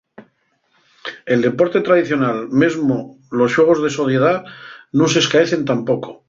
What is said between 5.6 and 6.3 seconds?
tampoco.